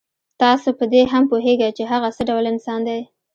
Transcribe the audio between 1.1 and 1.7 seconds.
هم پوهېږئ